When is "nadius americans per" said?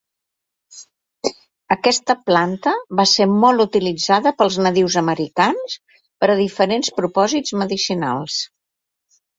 4.69-6.33